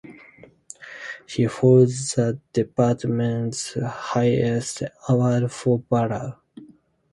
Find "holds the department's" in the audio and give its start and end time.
1.43-3.77